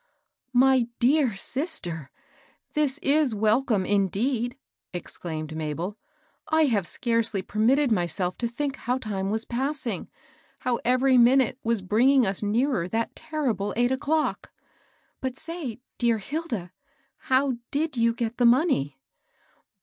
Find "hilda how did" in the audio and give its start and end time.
16.17-17.95